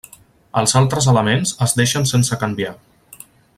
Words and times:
Els 0.61 0.73
altres 0.79 1.09
elements 1.11 1.53
es 1.67 1.77
deixen 1.81 2.11
sense 2.13 2.41
canviar. 2.45 2.73